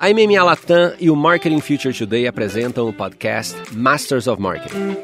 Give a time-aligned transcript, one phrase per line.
[0.00, 4.96] A MMA Latam e o Marketing Future Today apresentam o podcast Masters of Marketing.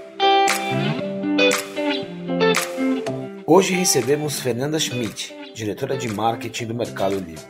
[3.45, 7.43] Hoje recebemos Fernanda Schmidt, diretora de marketing do Mercado Livre.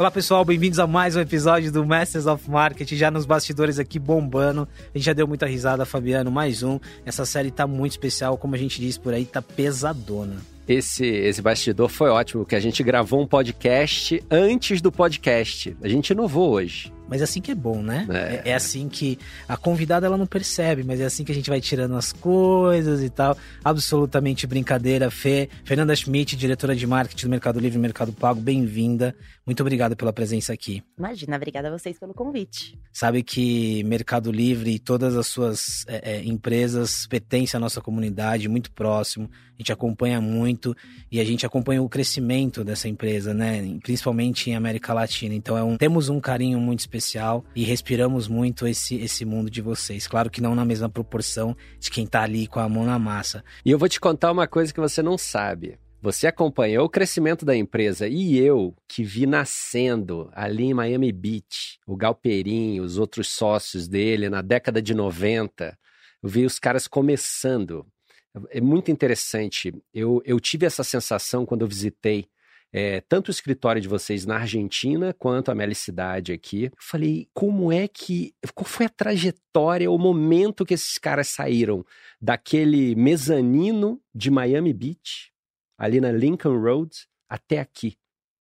[0.00, 3.98] Olá pessoal, bem-vindos a mais um episódio do Masters of Marketing, já nos bastidores aqui
[3.98, 4.66] bombando.
[4.94, 6.80] A gente já deu muita risada, Fabiano, mais um.
[7.04, 10.36] Essa série tá muito especial, como a gente diz por aí, tá pesadona.
[10.70, 15.76] Esse, esse bastidor foi ótimo, que a gente gravou um podcast antes do podcast.
[15.82, 16.92] A gente inovou hoje.
[17.08, 18.06] Mas é assim que é bom, né?
[18.08, 18.48] É.
[18.48, 21.50] É, é assim que a convidada ela não percebe, mas é assim que a gente
[21.50, 23.36] vai tirando as coisas e tal.
[23.64, 25.48] Absolutamente brincadeira, Fê.
[25.64, 29.12] Fernanda Schmidt, diretora de marketing do Mercado Livre e Mercado Pago, bem-vinda.
[29.44, 30.84] Muito obrigado pela presença aqui.
[30.96, 32.78] Imagina, obrigada a vocês pelo convite.
[32.92, 38.48] Sabe que Mercado Livre e todas as suas é, é, empresas pertencem à nossa comunidade,
[38.48, 39.28] muito próximo.
[39.60, 40.74] A gente acompanha muito
[41.12, 43.78] e a gente acompanha o crescimento dessa empresa, né?
[43.82, 45.34] Principalmente em América Latina.
[45.34, 49.60] Então é um, temos um carinho muito especial e respiramos muito esse, esse mundo de
[49.60, 50.06] vocês.
[50.06, 53.44] Claro que não na mesma proporção de quem tá ali com a mão na massa.
[53.62, 55.78] E eu vou te contar uma coisa que você não sabe.
[56.00, 61.78] Você acompanhou o crescimento da empresa e eu, que vi nascendo ali em Miami Beach,
[61.86, 65.78] o Galperim, os outros sócios dele na década de 90,
[66.22, 67.86] eu vi os caras começando.
[68.50, 69.74] É muito interessante.
[69.92, 72.28] Eu, eu tive essa sensação quando eu visitei
[72.72, 76.64] é, tanto o escritório de vocês na Argentina quanto a Melicidade aqui.
[76.64, 78.32] Eu falei, como é que.
[78.54, 81.84] Qual foi a trajetória, o momento que esses caras saíram
[82.20, 85.32] daquele mezanino de Miami Beach,
[85.76, 86.90] ali na Lincoln Road,
[87.28, 87.96] até aqui?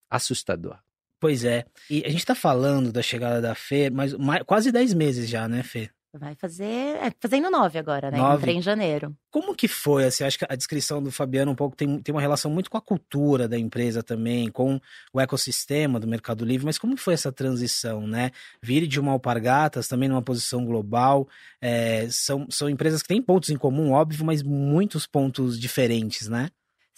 [0.09, 0.77] Assustador.
[1.19, 1.65] Pois é.
[1.89, 4.13] E a gente tá falando da chegada da Fê, mas
[4.45, 5.89] quase 10 meses já, né, Fê?
[6.11, 6.63] Vai fazer.
[6.65, 8.17] É, fazendo nove agora, né?
[8.17, 8.37] Nove.
[8.37, 9.15] Entrei em janeiro.
[9.29, 10.05] Como que foi?
[10.05, 12.77] Assim, acho que a descrição do Fabiano um pouco tem, tem uma relação muito com
[12.77, 14.79] a cultura da empresa também, com
[15.13, 18.31] o ecossistema do Mercado Livre, mas como foi essa transição, né?
[18.61, 21.27] Vir de uma Alpargatas, também numa posição global,
[21.61, 26.49] é, são, são empresas que têm pontos em comum, óbvio, mas muitos pontos diferentes, né?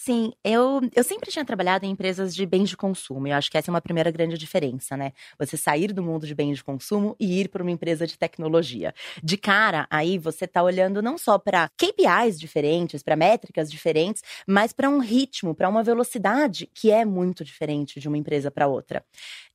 [0.03, 3.27] Sim, eu, eu sempre tinha trabalhado em empresas de bens de consumo.
[3.27, 5.13] E eu acho que essa é uma primeira grande diferença, né?
[5.37, 8.95] Você sair do mundo de bens de consumo e ir para uma empresa de tecnologia.
[9.23, 14.73] De cara, aí você está olhando não só para KPIs diferentes, para métricas diferentes, mas
[14.73, 19.05] para um ritmo, para uma velocidade que é muito diferente de uma empresa para outra.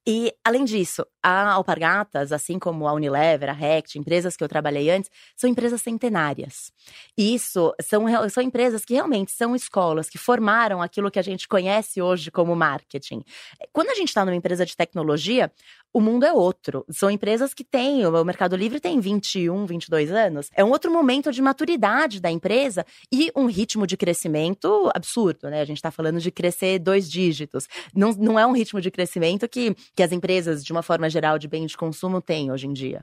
[0.09, 4.89] E, além disso, a Alpargatas, assim como a Unilever, a Rect, empresas que eu trabalhei
[4.89, 6.71] antes, são empresas centenárias.
[7.19, 12.01] Isso são, são empresas que realmente são escolas que formaram aquilo que a gente conhece
[12.01, 13.25] hoje como marketing.
[13.73, 15.51] Quando a gente está numa empresa de tecnologia,
[15.97, 16.85] o mundo é outro.
[16.91, 20.51] São empresas que têm, o Mercado Livre tem 21, 22 anos.
[20.55, 25.63] É um outro momento de maturidade da empresa e um ritmo de crescimento absurdo, né?
[25.63, 27.67] A gente está falando de crescer dois dígitos.
[27.95, 31.39] Não, não é um ritmo de crescimento que, que as empresas, de uma forma geral,
[31.39, 33.03] de bem de consumo têm hoje em dia.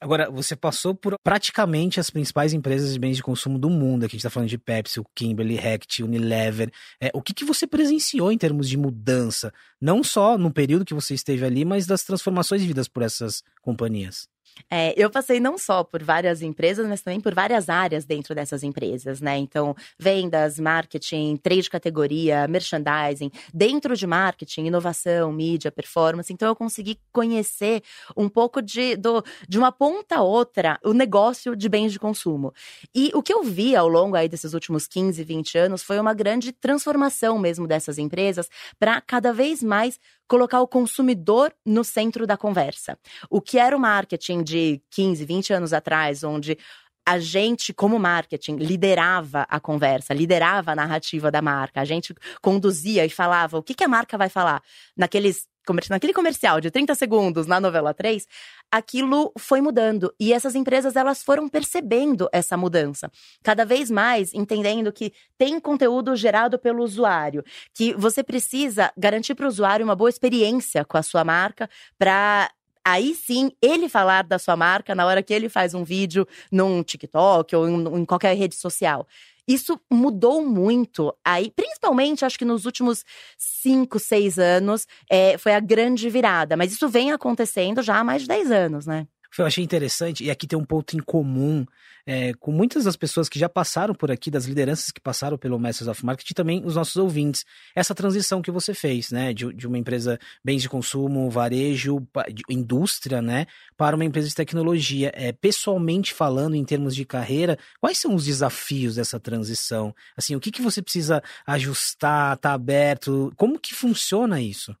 [0.00, 4.04] Agora, você passou por praticamente as principais empresas de bens de consumo do mundo.
[4.04, 6.72] Aqui a gente está falando de Pepsi, o Kimberly, Rect, Unilever.
[6.98, 9.52] É, o que, que você presenciou em termos de mudança?
[9.78, 14.26] Não só no período que você esteve ali, mas das transformações vividas por essas companhias.
[14.70, 18.62] É, eu passei não só por várias empresas, mas também por várias áreas dentro dessas
[18.62, 19.36] empresas, né?
[19.36, 26.32] Então, vendas, marketing, trade de categoria, merchandising, dentro de marketing, inovação, mídia, performance.
[26.32, 27.82] Então, eu consegui conhecer
[28.16, 32.52] um pouco de, do, de uma ponta a outra o negócio de bens de consumo.
[32.94, 36.14] E o que eu vi ao longo aí desses últimos 15, 20 anos foi uma
[36.14, 39.98] grande transformação mesmo dessas empresas para cada vez mais
[40.30, 42.96] colocar o consumidor no centro da conversa.
[43.28, 46.56] O que era o marketing de 15, 20 anos atrás, onde
[47.04, 51.80] a gente, como marketing, liderava a conversa, liderava a narrativa da marca.
[51.80, 54.62] A gente conduzia e falava o que, que a marca vai falar.
[54.96, 55.48] Naqueles,
[55.88, 58.26] naquele comercial de 30 segundos na novela 3,
[58.70, 60.12] aquilo foi mudando.
[60.18, 63.10] E essas empresas, elas foram percebendo essa mudança.
[63.42, 69.46] Cada vez mais entendendo que tem conteúdo gerado pelo usuário, que você precisa garantir para
[69.46, 71.68] o usuário uma boa experiência com a sua marca
[71.98, 72.50] para
[72.84, 76.82] aí sim ele falar da sua marca na hora que ele faz um vídeo num
[76.82, 79.06] TikTok ou em, em qualquer rede social.
[79.46, 81.14] Isso mudou muito.
[81.24, 83.04] Aí, principalmente, acho que nos últimos
[83.36, 86.56] cinco, seis anos, é, foi a grande virada.
[86.56, 89.06] Mas isso vem acontecendo já há mais de 10 anos, né?
[89.38, 91.64] Eu achei interessante, e aqui tem um ponto em comum
[92.06, 95.58] é, com muitas das pessoas que já passaram por aqui, das lideranças que passaram pelo
[95.58, 97.44] Masters of Marketing, também os nossos ouvintes.
[97.74, 99.32] Essa transição que você fez, né?
[99.32, 102.06] De, de uma empresa bens de consumo, varejo,
[102.48, 103.46] indústria, né?
[103.76, 105.12] Para uma empresa de tecnologia.
[105.14, 109.94] É, pessoalmente falando, em termos de carreira, quais são os desafios dessa transição?
[110.16, 113.32] Assim, o que, que você precisa ajustar, tá aberto?
[113.36, 114.74] Como que funciona isso?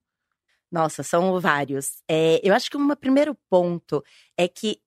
[0.70, 2.02] Nossa, são vários.
[2.08, 4.02] É, eu acho que um primeiro ponto
[4.36, 4.80] é que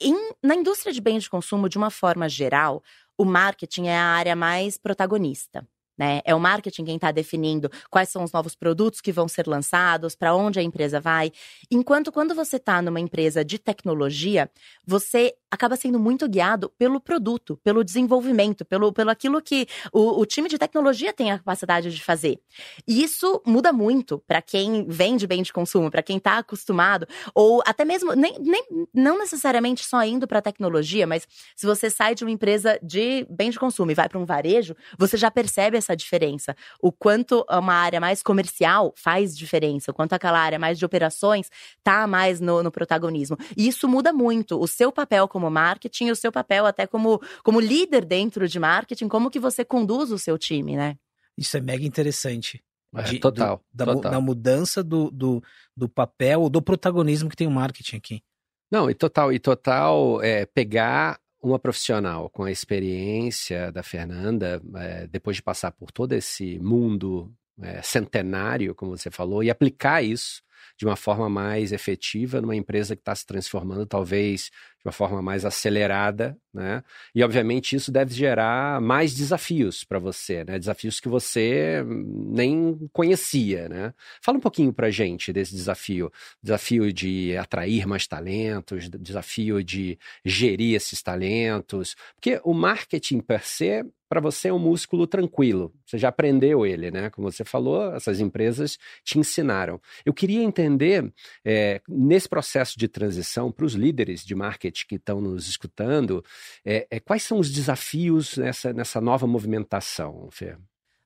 [0.00, 2.82] em, na indústria de bens de consumo, de uma forma geral,
[3.18, 5.66] o marketing é a área mais protagonista.
[5.96, 6.20] Né?
[6.24, 10.14] É o marketing quem está definindo quais são os novos produtos que vão ser lançados,
[10.14, 11.32] para onde a empresa vai.
[11.70, 14.50] Enquanto quando você está numa empresa de tecnologia,
[14.86, 20.26] você acaba sendo muito guiado pelo produto, pelo desenvolvimento, pelo, pelo aquilo que o, o
[20.26, 22.38] time de tecnologia tem a capacidade de fazer.
[22.86, 27.62] E isso muda muito para quem vende bem de consumo, para quem está acostumado, ou
[27.66, 32.24] até mesmo, nem, nem, não necessariamente só indo para tecnologia, mas se você sai de
[32.24, 35.96] uma empresa de bem de consumo e vai para um varejo, você já percebe essa
[35.96, 36.56] diferença.
[36.80, 41.50] O quanto uma área mais comercial faz diferença, o quanto aquela área mais de operações
[41.82, 43.36] tá mais no, no protagonismo.
[43.56, 44.60] E isso muda muito.
[44.60, 49.08] O seu papel como marketing, o seu papel até como, como líder dentro de marketing,
[49.08, 50.96] como que você conduz o seu time, né?
[51.38, 52.62] Isso é mega interessante.
[52.94, 54.12] É, de, total, do, da, total.
[54.12, 55.42] da mudança do, do,
[55.76, 58.22] do papel, do protagonismo que tem o marketing aqui.
[58.70, 65.06] Não, e total, e total é, pegar uma profissional com a experiência da Fernanda, é,
[65.06, 67.32] depois de passar por todo esse mundo
[67.62, 70.42] é, centenário, como você falou, e aplicar isso
[70.78, 74.50] de uma forma mais efetiva numa empresa que está se transformando, talvez
[74.86, 76.82] de uma forma mais acelerada, né?
[77.12, 80.58] E obviamente isso deve gerar mais desafios para você, né?
[80.58, 83.92] Desafios que você nem conhecia, né?
[84.22, 86.10] Fala um pouquinho para gente desse desafio,
[86.40, 93.84] desafio de atrair mais talentos, desafio de gerir esses talentos, porque o marketing per se
[94.08, 95.72] para você é um músculo tranquilo.
[95.84, 97.10] Você já aprendeu ele, né?
[97.10, 99.80] Como você falou, essas empresas te ensinaram.
[100.04, 101.12] Eu queria entender,
[101.44, 106.24] é, nesse processo de transição, para os líderes de marketing que estão nos escutando,
[106.64, 110.56] é, é, quais são os desafios nessa, nessa nova movimentação, Fê?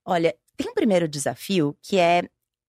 [0.05, 2.23] Olha, tem um primeiro desafio que é,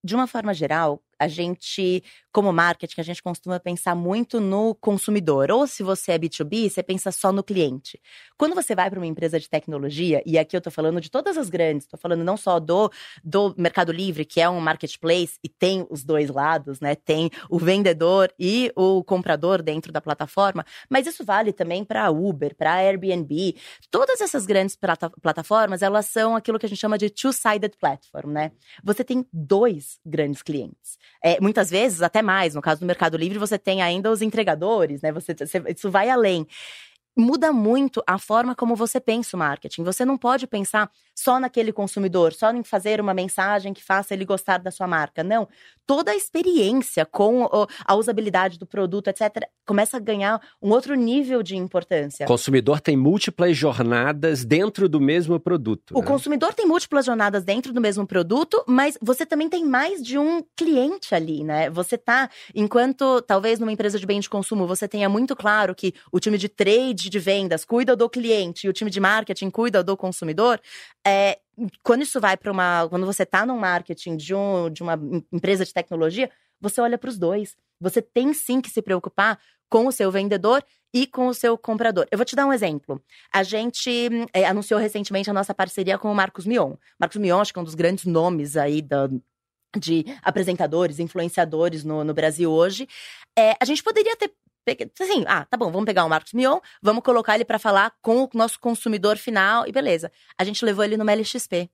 [0.04, 5.52] de uma forma geral, a gente, como marketing, a gente costuma pensar muito no consumidor.
[5.52, 8.02] Ou se você é B2B, você pensa só no cliente.
[8.36, 11.38] Quando você vai para uma empresa de tecnologia, e aqui eu estou falando de todas
[11.38, 12.92] as grandes, estou falando não só do,
[13.24, 16.96] do Mercado Livre, que é um marketplace e tem os dois lados, né?
[16.96, 22.56] Tem o vendedor e o comprador dentro da plataforma, mas isso vale também para Uber,
[22.56, 23.56] para Airbnb.
[23.92, 28.32] Todas essas grandes plata plataformas, elas são aquilo que a gente chama de two-sided platform,
[28.32, 28.52] né?
[28.84, 30.98] Você tem dois grandes clientes.
[31.24, 32.56] É, muitas vezes, até mais.
[32.56, 35.12] No caso do Mercado Livre, você tem ainda os entregadores, né?
[35.12, 36.48] Você, você, isso vai além
[37.16, 39.84] muda muito a forma como você pensa o marketing.
[39.84, 44.26] Você não pode pensar só naquele consumidor, só em fazer uma mensagem que faça ele
[44.26, 45.24] gostar da sua marca.
[45.24, 45.48] Não.
[45.86, 47.50] Toda a experiência com
[47.86, 52.26] a usabilidade do produto, etc., começa a ganhar um outro nível de importância.
[52.26, 55.92] O consumidor tem múltiplas jornadas dentro do mesmo produto.
[55.96, 56.06] O né?
[56.06, 60.44] consumidor tem múltiplas jornadas dentro do mesmo produto, mas você também tem mais de um
[60.56, 61.70] cliente ali, né?
[61.70, 65.94] Você tá, enquanto talvez numa empresa de bem de consumo você tenha muito claro que
[66.12, 69.84] o time de trade de vendas cuida do cliente e o time de marketing cuida
[69.84, 70.60] do consumidor,
[71.06, 71.40] é,
[71.84, 72.88] quando isso vai para uma.
[72.90, 75.00] Quando você está no marketing de, um, de uma
[75.32, 77.56] empresa de tecnologia, você olha para os dois.
[77.80, 79.40] Você tem sim que se preocupar
[79.70, 80.64] com o seu vendedor
[80.94, 82.06] e com o seu comprador.
[82.12, 83.02] Eu vou te dar um exemplo.
[83.34, 86.76] A gente é, anunciou recentemente a nossa parceria com o Marcos Mion.
[87.00, 89.08] Marcos Mion, acho que é um dos grandes nomes aí da,
[89.78, 92.88] de apresentadores, influenciadores no, no Brasil hoje.
[93.38, 94.34] É, a gente poderia ter
[95.00, 98.24] Assim, ah, tá bom, vamos pegar o Marcos Mion, vamos colocar ele para falar com
[98.24, 100.12] o nosso consumidor final e beleza.
[100.38, 101.70] A gente levou ele no MLXP,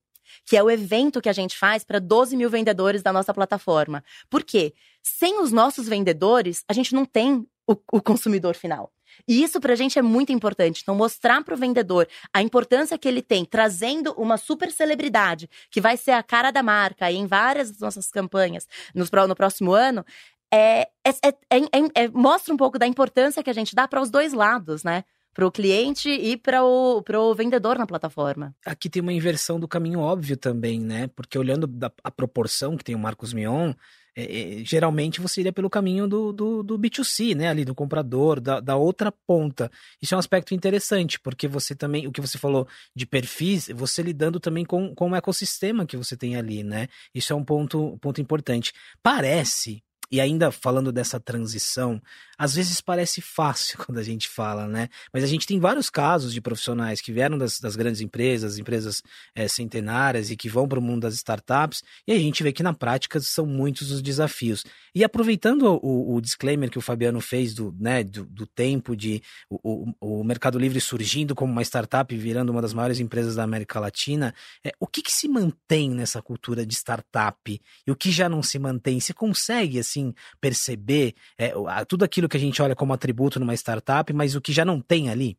[0.45, 4.03] que é o evento que a gente faz para 12 mil vendedores da nossa plataforma.
[4.29, 4.73] Por quê?
[5.03, 8.91] Sem os nossos vendedores, a gente não tem o, o consumidor final.
[9.27, 10.81] E isso para a gente é muito importante.
[10.81, 15.81] Então, mostrar para o vendedor a importância que ele tem, trazendo uma super celebridade, que
[15.81, 20.05] vai ser a cara da marca em várias das nossas campanhas no, no próximo ano,
[20.53, 21.09] é, é,
[21.49, 24.83] é, é, mostra um pouco da importância que a gente dá para os dois lados,
[24.83, 25.03] né?
[25.33, 28.55] Para o cliente e para o vendedor na plataforma.
[28.65, 31.07] Aqui tem uma inversão do caminho óbvio também, né?
[31.15, 33.73] Porque olhando da, a proporção que tem o Marcos Mion,
[34.15, 37.49] é, é, geralmente você iria pelo caminho do, do, do, B2C, né?
[37.49, 39.69] Ali do comprador, da, da outra ponta.
[40.01, 44.01] Isso é um aspecto interessante, porque você também, o que você falou de perfis, você
[44.01, 46.87] lidando também com, com o ecossistema que você tem ali, né?
[47.13, 48.73] Isso é um ponto, ponto importante.
[49.03, 52.01] Parece e ainda falando dessa transição,
[52.37, 54.89] às vezes parece fácil quando a gente fala, né?
[55.11, 59.01] Mas a gente tem vários casos de profissionais que vieram das, das grandes empresas, empresas
[59.35, 62.63] é, centenárias e que vão para o mundo das startups, e a gente vê que
[62.63, 64.63] na prática são muitos os desafios.
[64.93, 69.21] E aproveitando o, o disclaimer que o Fabiano fez do, né, do, do tempo de
[69.49, 69.59] o,
[70.01, 73.43] o, o, Mercado Livre surgindo como uma startup e virando uma das maiores empresas da
[73.43, 74.33] América Latina,
[74.63, 78.41] é, o que, que se mantém nessa cultura de startup e o que já não
[78.41, 78.99] se mantém?
[78.99, 79.96] Você consegue, assim,
[80.39, 81.53] perceber é,
[81.87, 84.81] tudo aquilo que a gente olha como atributo numa startup, mas o que já não
[84.81, 85.37] tem ali?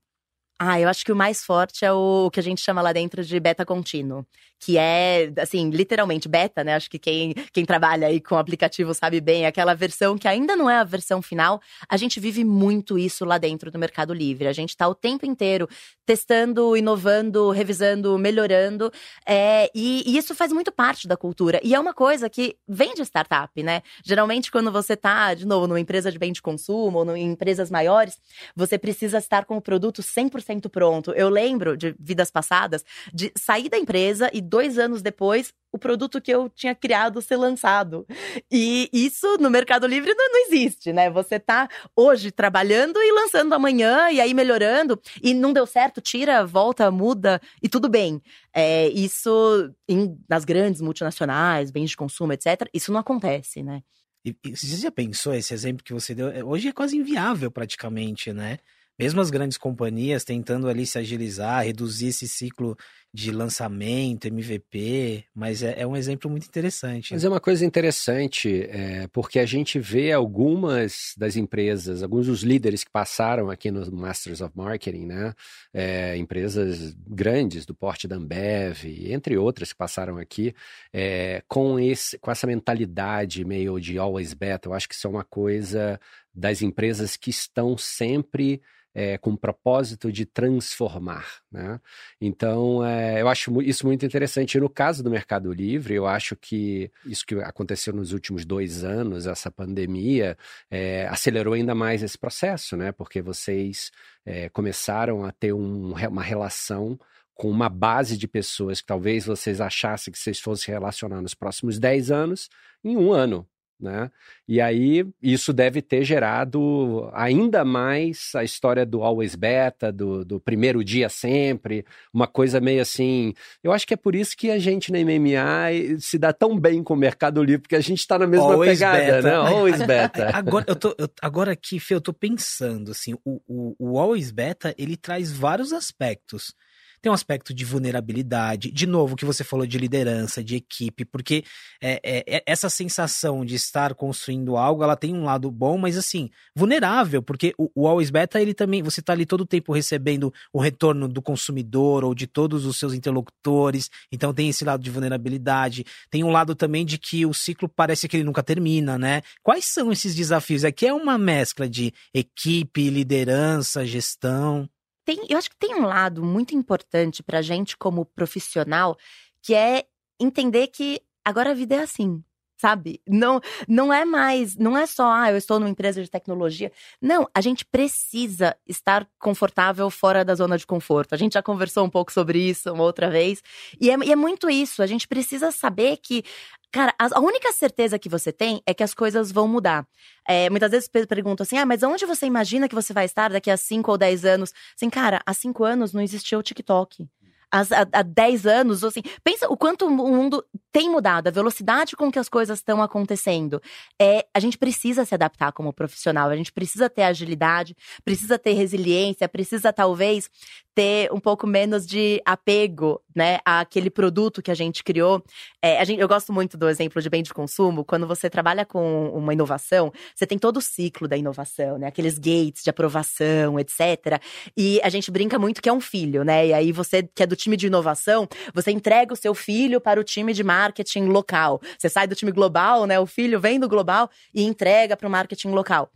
[0.61, 3.25] Ah, eu acho que o mais forte é o que a gente chama lá dentro
[3.25, 4.27] de beta contínuo,
[4.59, 6.75] que é, assim, literalmente beta, né?
[6.75, 10.69] Acho que quem, quem trabalha aí com aplicativo sabe bem, aquela versão que ainda não
[10.69, 11.61] é a versão final.
[11.89, 14.49] A gente vive muito isso lá dentro do Mercado Livre.
[14.49, 15.69] A gente está o tempo inteiro
[16.07, 18.91] testando, inovando, revisando, melhorando,
[19.27, 21.61] é, e, e, isso faz muito parte da cultura.
[21.63, 23.83] E é uma coisa que vem de startup, né?
[24.03, 27.71] Geralmente, quando você está, de novo, numa empresa de bem de consumo ou em empresas
[27.71, 28.19] maiores,
[28.57, 31.13] você precisa estar com o produto 100% 100% pronto.
[31.13, 36.21] Eu lembro de vidas passadas de sair da empresa e dois anos depois o produto
[36.21, 38.07] que eu tinha criado ser lançado.
[38.51, 41.11] E isso no Mercado Livre não, não, existe, né?
[41.11, 46.47] Você tá hoje trabalhando e lançando amanhã e aí melhorando e não deu certo, tira,
[46.47, 48.23] volta, muda e tudo bem.
[48.53, 52.69] É, isso em, nas grandes multinacionais, bens de consumo, etc.
[52.73, 53.83] Isso não acontece, né?
[54.25, 56.29] E, e você já pensou esse exemplo que você deu?
[56.29, 58.59] É, hoje é quase inviável praticamente, né?
[58.99, 62.77] mesmo as grandes companhias tentando ali se agilizar, reduzir esse ciclo
[63.13, 67.13] de lançamento, MVP, mas é, é um exemplo muito interessante.
[67.15, 72.43] Mas é uma coisa interessante, é, porque a gente vê algumas das empresas, alguns dos
[72.43, 75.35] líderes que passaram aqui no Masters of Marketing, né?
[75.73, 80.55] É, empresas grandes do porte da Ambev, entre outras que passaram aqui,
[80.93, 84.71] é, com, esse, com essa mentalidade meio de always better.
[84.71, 85.99] Eu acho que isso é uma coisa
[86.35, 88.61] das empresas que estão sempre
[88.99, 91.25] é, com o propósito de transformar.
[91.53, 91.81] Né?
[92.21, 94.57] Então, é, eu acho isso muito interessante.
[94.57, 98.85] E no caso do Mercado Livre, eu acho que isso que aconteceu nos últimos dois
[98.85, 100.37] anos, essa pandemia,
[100.71, 102.93] é, acelerou ainda mais esse processo, né?
[102.93, 103.91] porque vocês
[104.25, 106.99] é, começaram a ter um, uma relação
[107.35, 111.79] com uma base de pessoas que talvez vocês achassem que vocês fossem relacionar nos próximos
[111.79, 112.49] 10 anos,
[112.83, 113.47] em um ano.
[113.81, 114.11] Né?
[114.49, 120.41] E aí isso deve ter gerado ainda mais a história do always beta, do, do,
[120.41, 123.35] primeiro dia sempre, uma coisa meio assim.
[123.63, 126.83] Eu acho que é por isso que a gente na MMA se dá tão bem
[126.83, 129.23] com o Mercado Livre, porque a gente está na mesma always pegada, beta.
[129.23, 129.35] né?
[129.35, 130.31] Always beta.
[130.35, 134.33] Agora, eu tô, eu, agora aqui, Fê, eu tô pensando assim, o, o, o always
[134.33, 136.53] beta ele traz vários aspectos
[137.01, 141.45] tem um aspecto de vulnerabilidade, de novo, que você falou de liderança, de equipe, porque
[141.81, 145.97] é, é, é, essa sensação de estar construindo algo, ela tem um lado bom, mas
[145.97, 149.73] assim, vulnerável, porque o, o Always Beta, ele também, você está ali todo o tempo
[149.73, 154.83] recebendo o retorno do consumidor ou de todos os seus interlocutores, então tem esse lado
[154.83, 158.99] de vulnerabilidade, tem um lado também de que o ciclo parece que ele nunca termina,
[158.99, 159.23] né?
[159.43, 160.65] Quais são esses desafios?
[160.65, 164.69] Aqui é uma mescla de equipe, liderança, gestão
[165.09, 168.95] tem, eu acho que tem um lado muito importante para a gente como profissional,
[169.43, 169.87] que é
[170.21, 172.23] entender que agora a vida é assim,
[172.59, 173.01] sabe?
[173.09, 176.71] Não, não é mais, não é só, ah, eu estou numa empresa de tecnologia.
[177.01, 181.15] Não, a gente precisa estar confortável fora da zona de conforto.
[181.15, 183.43] A gente já conversou um pouco sobre isso uma outra vez.
[183.81, 184.83] E é, e é muito isso.
[184.83, 186.23] A gente precisa saber que
[186.71, 189.87] Cara, a única certeza que você tem é que as coisas vão mudar.
[190.29, 193.51] É, muitas vezes perguntam assim: ah, mas onde você imagina que você vai estar daqui
[193.51, 194.53] a 5 ou 10 anos?
[194.77, 197.09] Assim, cara, há 5 anos não existia o TikTok
[197.51, 202.11] há, há 10 anos, assim, pensa o quanto o mundo tem mudado, a velocidade com
[202.11, 203.61] que as coisas estão acontecendo.
[204.01, 208.53] É, a gente precisa se adaptar como profissional, a gente precisa ter agilidade, precisa ter
[208.53, 210.31] resiliência, precisa talvez
[210.75, 215.21] ter um pouco menos de apego, né, àquele produto que a gente criou.
[215.61, 218.65] É, a gente, eu gosto muito do exemplo de bem de consumo, quando você trabalha
[218.65, 223.59] com uma inovação, você tem todo o ciclo da inovação, né, aqueles gates de aprovação,
[223.59, 224.23] etc.
[224.57, 227.27] E a gente brinca muito que é um filho, né, e aí você que é
[227.27, 231.61] do time de inovação, você entrega o seu filho para o time de marketing local.
[231.77, 235.11] Você sai do time global, né, o filho vem do global e entrega para o
[235.11, 235.91] marketing local.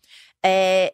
[0.44, 0.92] É,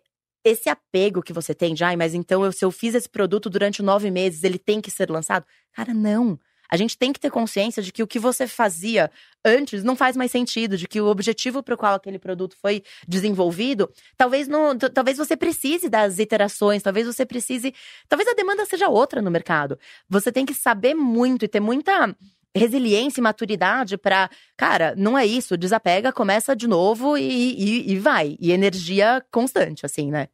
[0.48, 3.82] esse apego que você tem ai, mas então eu, se eu fiz esse produto durante
[3.82, 5.44] nove meses, ele tem que ser lançado?
[5.72, 6.38] Cara, não.
[6.70, 9.10] A gente tem que ter consciência de que o que você fazia
[9.44, 12.82] antes não faz mais sentido, de que o objetivo para o qual aquele produto foi
[13.06, 17.74] desenvolvido, talvez não, talvez você precise das iterações, talvez você precise,
[18.06, 19.78] talvez a demanda seja outra no mercado.
[20.08, 22.14] Você tem que saber muito e ter muita
[22.54, 27.98] resiliência e maturidade para, cara, não é isso, desapega, começa de novo e, e, e
[27.98, 28.36] vai.
[28.40, 30.28] E energia constante, assim, né?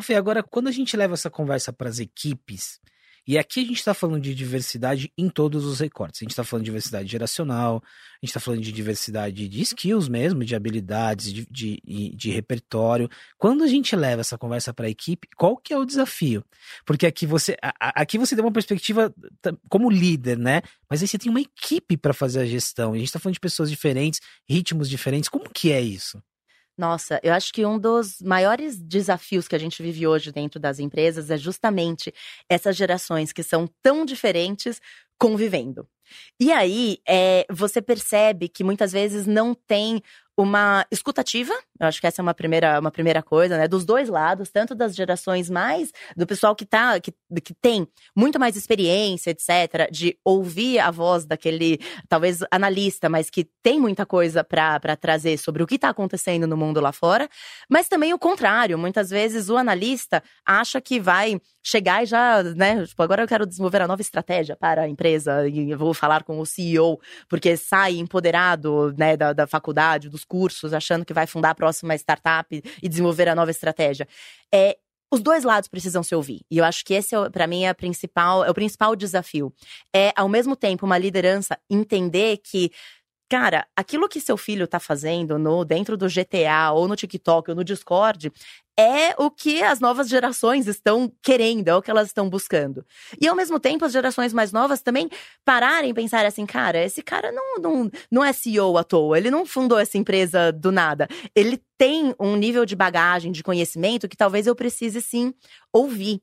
[0.00, 2.80] Ô Fê, agora, quando a gente leva essa conversa para as equipes,
[3.28, 6.22] e aqui a gente está falando de diversidade em todos os recortes.
[6.22, 10.08] A gente está falando de diversidade geracional, a gente está falando de diversidade de skills
[10.08, 13.10] mesmo, de habilidades, de, de, de repertório.
[13.36, 16.42] Quando a gente leva essa conversa para a equipe, qual que é o desafio?
[16.86, 19.14] Porque aqui você, aqui você tem uma perspectiva
[19.68, 20.62] como líder, né?
[20.88, 22.94] Mas aí você tem uma equipe para fazer a gestão.
[22.94, 25.28] A gente está falando de pessoas diferentes, ritmos diferentes.
[25.28, 26.22] Como que é isso?
[26.76, 30.78] Nossa, eu acho que um dos maiores desafios que a gente vive hoje dentro das
[30.78, 32.12] empresas é justamente
[32.48, 34.80] essas gerações que são tão diferentes
[35.18, 35.86] convivendo.
[36.38, 40.02] E aí, é, você percebe que muitas vezes não tem
[40.40, 43.68] uma escutativa, eu acho que essa é uma primeira, uma primeira coisa, né?
[43.68, 47.12] Dos dois lados, tanto das gerações mais, do pessoal que tá, que,
[47.42, 47.86] que tem
[48.16, 54.06] muito mais experiência, etc., de ouvir a voz daquele, talvez, analista, mas que tem muita
[54.06, 57.28] coisa para trazer sobre o que está acontecendo no mundo lá fora,
[57.68, 62.86] mas também o contrário, muitas vezes o analista acha que vai chegar e já, né?
[62.86, 66.24] Tipo, agora eu quero desenvolver a nova estratégia para a empresa e eu vou falar
[66.24, 71.26] com o CEO, porque sai empoderado, né, da, da faculdade, dos cursos, achando que vai
[71.26, 74.08] fundar a próxima startup e desenvolver a nova estratégia.
[74.52, 74.76] É,
[75.12, 76.40] os dois lados precisam se ouvir.
[76.50, 79.52] E eu acho que esse, é, para mim, é, principal, é o principal desafio.
[79.94, 82.70] É, ao mesmo tempo, uma liderança entender que
[83.30, 87.56] Cara, aquilo que seu filho tá fazendo no dentro do GTA ou no TikTok ou
[87.56, 88.32] no Discord
[88.76, 92.84] é o que as novas gerações estão querendo, é o que elas estão buscando.
[93.20, 95.08] E ao mesmo tempo, as gerações mais novas também
[95.44, 99.30] pararem e pensarem assim, cara, esse cara não, não, não é CEO à toa, ele
[99.30, 101.06] não fundou essa empresa do nada.
[101.32, 105.32] Ele tem um nível de bagagem, de conhecimento que talvez eu precise sim
[105.72, 106.20] ouvir.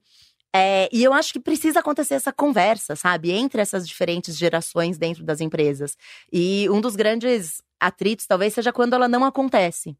[0.55, 5.23] É, e eu acho que precisa acontecer essa conversa, sabe, entre essas diferentes gerações dentro
[5.23, 5.95] das empresas.
[6.31, 9.95] E um dos grandes atritos talvez seja quando ela não acontece.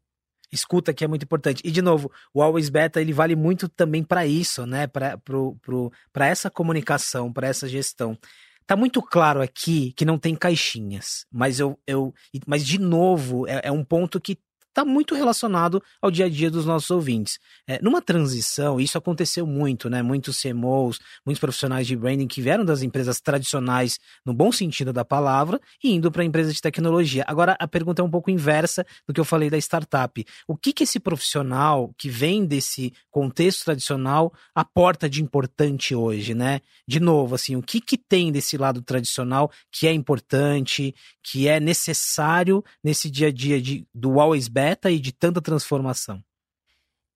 [0.50, 1.60] Escuta que é muito importante.
[1.62, 4.86] E de novo, o Always Beta ele vale muito também para isso, né?
[4.86, 8.18] Para essa comunicação, para essa gestão.
[8.66, 12.12] Tá muito claro aqui que não tem caixinhas, mas eu, eu
[12.46, 14.38] mas de novo é, é um ponto que
[14.78, 17.40] está muito relacionado ao dia a dia dos nossos ouvintes.
[17.66, 20.02] É, numa transição, isso aconteceu muito, né?
[20.02, 25.04] Muitos CMOs, muitos profissionais de branding que vieram das empresas tradicionais, no bom sentido da
[25.04, 27.24] palavra, e indo para empresas de tecnologia.
[27.26, 30.24] Agora, a pergunta é um pouco inversa do que eu falei da startup.
[30.46, 36.60] O que, que esse profissional que vem desse contexto tradicional aporta de importante hoje, né?
[36.86, 41.58] De novo, assim, o que, que tem desse lado tradicional que é importante, que é
[41.58, 46.22] necessário nesse dia a dia de, do always better e de tanta transformação?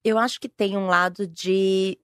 [0.05, 1.99] Eu acho que tem um lado de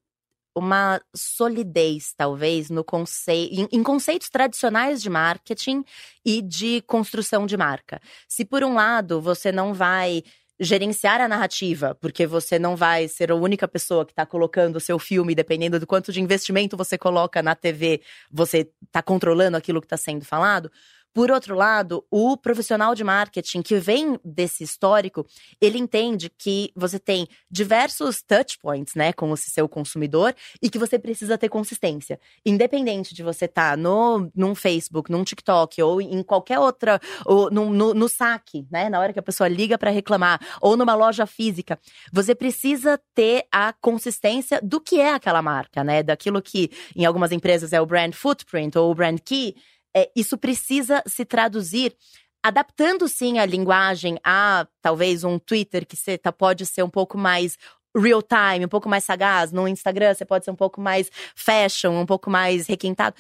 [0.55, 5.85] uma solidez, talvez, no conceito, em, em, conceitos tradicionais de marketing
[6.25, 8.01] e de construção de marca.
[8.29, 10.23] Se por um lado você não vai
[10.61, 14.81] gerenciar a narrativa, porque você não vai ser a única pessoa que está colocando o
[14.81, 19.81] seu filme, dependendo do quanto de investimento você coloca na TV, você está controlando aquilo
[19.81, 20.71] que está sendo falado.
[21.19, 25.27] Por outro lado, o profissional de marketing que vem desse histórico,
[25.61, 30.79] ele entende que você tem diversos touch points, né, com o seu consumidor e que
[30.79, 32.21] você precisa ter consistência.
[32.47, 37.51] Independente de você estar tá no num Facebook, num TikTok ou em qualquer outra, ou
[37.51, 40.95] no, no, no saque, né, na hora que a pessoa liga para reclamar, ou numa
[40.95, 41.81] loja física,
[42.13, 47.33] você precisa ter a consistência do que é aquela marca, né, daquilo que em algumas
[47.33, 49.57] empresas é o brand footprint ou o brand key
[49.99, 51.95] é, isso precisa se traduzir
[52.43, 57.19] adaptando sim a linguagem a talvez um Twitter que você tá, pode ser um pouco
[57.19, 57.59] mais
[57.97, 62.01] real time, um pouco mais sagaz, no Instagram você pode ser um pouco mais fashion,
[62.01, 63.17] um pouco mais requintado.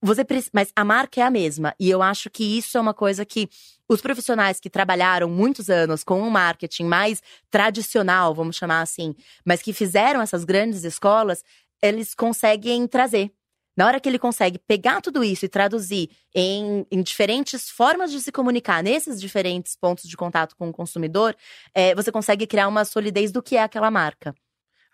[0.00, 1.74] Você mas a marca é a mesma.
[1.78, 3.48] E eu acho que isso é uma coisa que
[3.88, 9.62] os profissionais que trabalharam muitos anos com um marketing mais tradicional, vamos chamar assim, mas
[9.62, 11.44] que fizeram essas grandes escolas,
[11.80, 13.30] eles conseguem trazer
[13.76, 18.20] na hora que ele consegue pegar tudo isso e traduzir em, em diferentes formas de
[18.20, 21.36] se comunicar nesses diferentes pontos de contato com o consumidor,
[21.74, 24.34] é, você consegue criar uma solidez do que é aquela marca.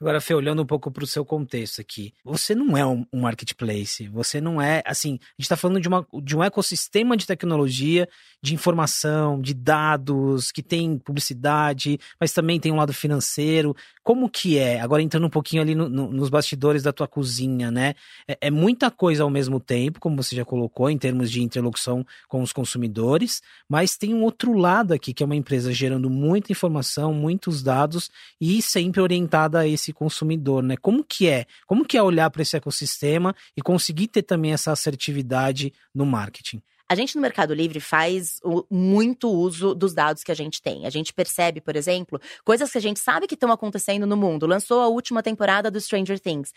[0.01, 4.07] Agora, Fê, olhando um pouco para o seu contexto aqui, você não é um, marketplace,
[4.07, 8.09] você não é, assim, a gente está falando de, uma, de um ecossistema de tecnologia,
[8.41, 13.75] de informação, de dados, que tem publicidade, mas também tem um lado financeiro.
[14.05, 14.81] Como que é?
[14.81, 17.95] Agora entrando um pouquinho ali no, no, nos bastidores da tua cozinha, né?
[18.29, 22.07] É, é muita coisa ao mesmo tempo, como você já colocou, em termos de interlocução
[22.29, 26.53] com os consumidores, mas tem um outro lado aqui, que é uma empresa gerando muita
[26.53, 30.77] informação, muitos dados e sempre orientada a esse esse consumidor, né?
[30.77, 31.47] Como que é?
[31.67, 36.63] Como que é olhar para esse ecossistema e conseguir ter também essa assertividade no marketing?
[36.91, 40.87] A gente no Mercado Livre faz muito uso dos dados que a gente tem.
[40.87, 44.47] A gente percebe, por exemplo, coisas que a gente sabe que estão acontecendo no mundo.
[44.47, 46.51] Lançou a última temporada do Stranger Things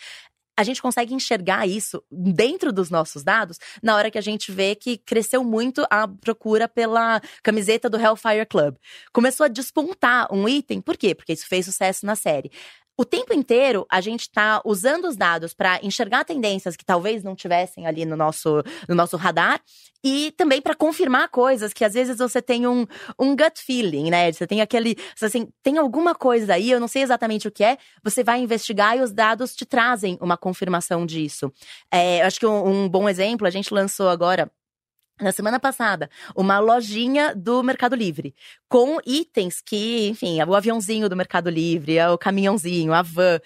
[0.62, 4.76] a gente consegue enxergar isso dentro dos nossos dados na hora que a gente vê
[4.76, 8.76] que cresceu muito a procura pela camiseta do Hellfire Club.
[9.12, 11.16] Começou a despontar um item, por quê?
[11.16, 12.52] Porque isso fez sucesso na série
[13.02, 17.36] o tempo inteiro a gente está usando os dados para enxergar tendências que talvez não
[17.36, 19.60] tivessem ali no nosso, no nosso radar
[20.04, 22.86] e também para confirmar coisas que às vezes você tem um,
[23.20, 24.32] um gut feeling, né?
[24.32, 24.96] Você tem aquele.
[25.20, 28.96] Assim, tem alguma coisa aí, eu não sei exatamente o que é, você vai investigar
[28.96, 31.52] e os dados te trazem uma confirmação disso.
[31.92, 34.52] É, eu acho que um, um bom exemplo, a gente lançou agora
[35.22, 38.36] na semana passada, uma lojinha do Mercado Livre,
[38.68, 43.40] com itens que, enfim, o aviãozinho do Mercado Livre, o caminhãozinho, a van.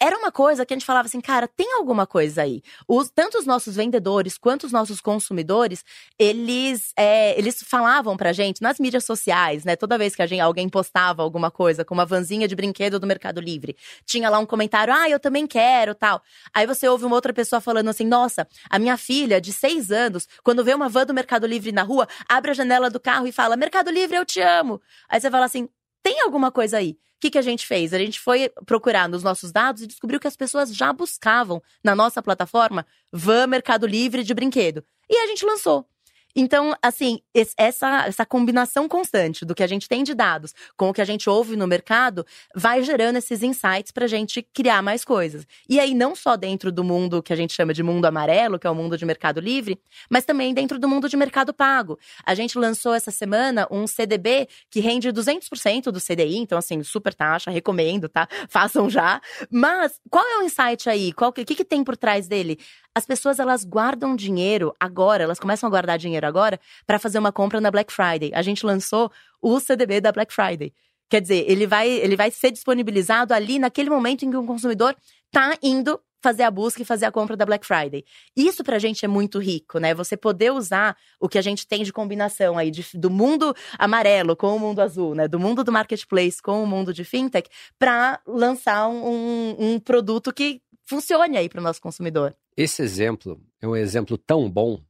[0.00, 2.62] Era uma coisa que a gente falava assim, cara, tem alguma coisa aí.
[2.86, 5.84] Os, tanto os nossos vendedores quanto os nossos consumidores,
[6.18, 9.76] eles, é, eles falavam pra gente nas mídias sociais, né?
[9.76, 13.06] Toda vez que a gente, alguém postava alguma coisa, com uma vanzinha de brinquedo do
[13.06, 16.22] Mercado Livre, tinha lá um comentário, ah, eu também quero, tal.
[16.52, 20.28] Aí você ouve uma outra pessoa falando assim, nossa, a minha filha de seis anos,
[20.42, 23.32] quando vê uma van do Mercado Livre na rua, abre a janela do carro e
[23.32, 24.80] fala, Mercado Livre, eu te amo.
[25.08, 25.68] Aí você fala assim,
[26.04, 26.90] tem alguma coisa aí.
[26.90, 27.94] O que, que a gente fez?
[27.94, 31.94] A gente foi procurar nos nossos dados e descobriu que as pessoas já buscavam na
[31.94, 34.84] nossa plataforma van Mercado Livre de brinquedo.
[35.08, 35.88] E a gente lançou.
[36.36, 37.20] Então, assim,
[37.56, 41.04] essa, essa combinação constante do que a gente tem de dados com o que a
[41.04, 45.46] gente ouve no mercado vai gerando esses insights para a gente criar mais coisas.
[45.68, 48.66] E aí, não só dentro do mundo que a gente chama de mundo amarelo, que
[48.66, 49.78] é o mundo de mercado livre,
[50.10, 51.98] mas também dentro do mundo de mercado pago.
[52.24, 57.14] A gente lançou essa semana um CDB que rende 200% do CDI, então, assim, super
[57.14, 58.26] taxa, recomendo, tá?
[58.48, 59.20] Façam já.
[59.50, 61.12] Mas, qual é o insight aí?
[61.16, 62.58] O que, que, que tem por trás dele?
[62.94, 67.32] as pessoas elas guardam dinheiro agora, elas começam a guardar dinheiro agora para fazer uma
[67.32, 68.30] compra na Black Friday.
[68.34, 69.10] A gente lançou
[69.40, 70.72] o CDB da Black Friday.
[71.08, 74.96] Quer dizer, ele vai, ele vai ser disponibilizado ali naquele momento em que o consumidor
[75.26, 78.02] está indo fazer a busca e fazer a compra da Black Friday.
[78.34, 79.94] Isso pra gente é muito rico, né?
[79.94, 84.34] Você poder usar o que a gente tem de combinação aí de, do mundo amarelo
[84.34, 85.28] com o mundo azul, né?
[85.28, 90.62] Do mundo do marketplace com o mundo de fintech para lançar um, um produto que
[90.86, 92.34] funcione aí para o nosso consumidor.
[92.56, 94.80] Esse exemplo é um exemplo tão bom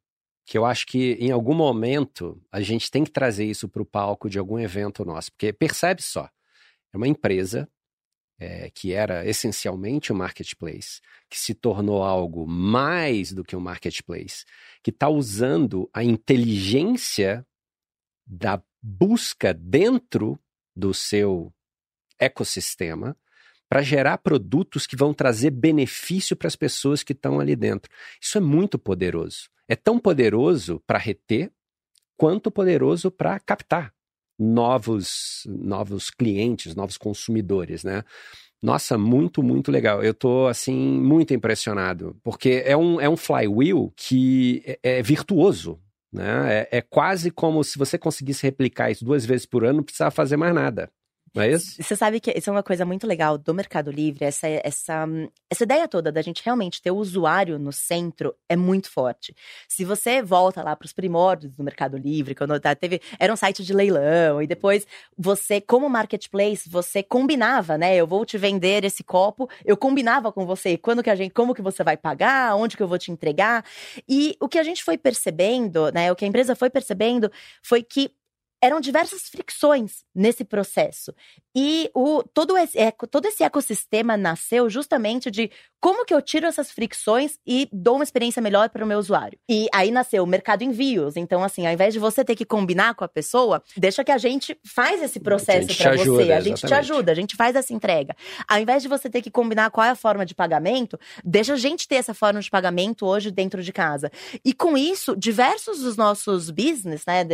[0.44, 3.86] que eu acho que em algum momento a gente tem que trazer isso para o
[3.86, 5.32] palco de algum evento nosso.
[5.32, 6.28] Porque percebe só,
[6.92, 7.68] é uma empresa
[8.38, 14.44] é, que era essencialmente um marketplace, que se tornou algo mais do que um marketplace,
[14.82, 17.46] que está usando a inteligência
[18.26, 20.38] da busca dentro
[20.76, 21.54] do seu
[22.18, 23.16] ecossistema
[23.74, 27.90] para gerar produtos que vão trazer benefício para as pessoas que estão ali dentro.
[28.22, 29.48] Isso é muito poderoso.
[29.66, 31.50] É tão poderoso para reter
[32.16, 33.92] quanto poderoso para captar
[34.38, 38.04] novos novos clientes, novos consumidores, né?
[38.62, 40.04] Nossa, muito, muito legal.
[40.04, 45.80] Eu estou assim, muito impressionado, porque é um, é um flywheel que é, é virtuoso,
[46.12, 46.68] né?
[46.70, 50.12] É, é, quase como se você conseguisse replicar isso duas vezes por ano, não precisava
[50.12, 50.88] fazer mais nada.
[51.34, 51.82] Não é isso?
[51.82, 55.04] Você sabe que isso é uma coisa muito legal do Mercado Livre, essa, essa,
[55.50, 59.34] essa ideia toda da gente realmente ter o usuário no centro é muito forte.
[59.68, 63.00] Se você volta lá para os primórdios do Mercado Livre, quando tá, teve.
[63.18, 64.86] Era um site de leilão, e depois
[65.18, 67.96] você, como marketplace, você combinava, né?
[67.96, 71.54] Eu vou te vender esse copo, eu combinava com você quando que a gente, como
[71.54, 73.64] que você vai pagar, onde que eu vou te entregar.
[74.08, 76.12] E o que a gente foi percebendo, né?
[76.12, 77.28] O que a empresa foi percebendo
[77.60, 78.12] foi que
[78.64, 81.14] eram diversas fricções nesse processo.
[81.54, 82.78] E o, todo, esse,
[83.10, 85.50] todo esse ecossistema nasceu justamente de
[85.80, 89.38] como que eu tiro essas fricções e dou uma experiência melhor para o meu usuário.
[89.46, 91.14] E aí nasceu o mercado envios.
[91.14, 94.16] Então, assim, ao invés de você ter que combinar com a pessoa, deixa que a
[94.16, 96.00] gente faz esse processo para você.
[96.00, 98.16] Ajuda, a gente te ajuda, a gente faz essa entrega.
[98.48, 101.56] Ao invés de você ter que combinar qual é a forma de pagamento, deixa a
[101.56, 104.10] gente ter essa forma de pagamento hoje dentro de casa.
[104.42, 107.24] E com isso, diversos dos nossos business, né,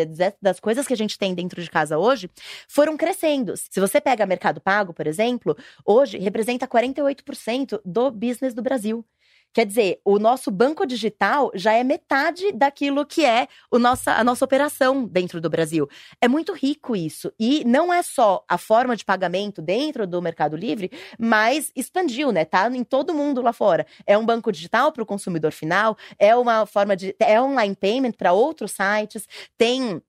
[0.42, 2.30] das coisas que a gente tem dentro de casa hoje,
[2.66, 3.54] foram crescendo.
[3.56, 9.04] Se você pega Mercado Pago, por exemplo, hoje representa 48% do business do Brasil.
[9.52, 14.22] Quer dizer, o nosso banco digital já é metade daquilo que é o nossa, a
[14.22, 15.88] nossa operação dentro do Brasil.
[16.20, 17.32] É muito rico isso.
[17.38, 22.44] E não é só a forma de pagamento dentro do Mercado Livre, mas expandiu, né?
[22.44, 23.84] Tá em todo mundo lá fora.
[24.06, 27.16] É um banco digital para o consumidor final, é uma forma de.
[27.18, 29.26] É online payment para outros sites,
[29.58, 30.00] tem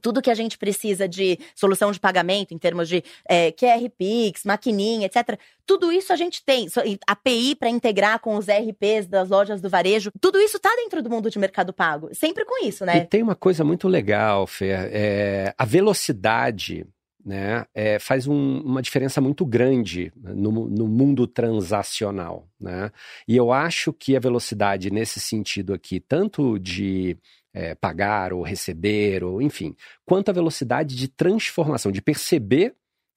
[0.00, 4.44] tudo que a gente precisa de solução de pagamento em termos de é, QR Pix,
[4.44, 5.38] maquininha, etc.
[5.66, 6.68] Tudo isso a gente tem.
[7.06, 10.10] API para integrar com os RPs das lojas do varejo.
[10.20, 12.08] Tudo isso está dentro do mundo de mercado pago.
[12.12, 12.98] Sempre com isso, né?
[12.98, 14.88] E tem uma coisa muito legal, Fer.
[14.92, 16.86] É, a velocidade
[17.24, 22.48] né, é, faz um, uma diferença muito grande no, no, mundo transacional.
[22.60, 22.90] Né?
[23.26, 27.16] E eu acho que a velocidade nesse sentido aqui, tanto de
[27.52, 32.74] é, pagar ou receber, ou enfim, quanto a velocidade de transformação, de perceber